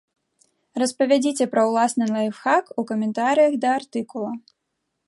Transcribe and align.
Распавядзіце 0.83 1.47
пра 1.53 1.65
ўласны 1.69 2.05
лайфхак 2.17 2.75
у 2.83 2.87
каментарыях 2.95 3.53
да 3.67 3.77
артыкула! 3.83 4.31